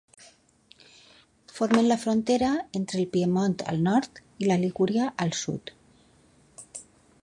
[1.57, 2.49] Formen la frontera
[2.81, 5.75] entre el Piemont al nord i la Ligúria al sud.